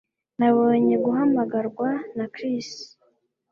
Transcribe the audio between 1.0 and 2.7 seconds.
guhamagarwa na Chris